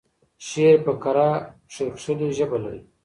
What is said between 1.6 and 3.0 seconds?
کېښکلې ژبه لري.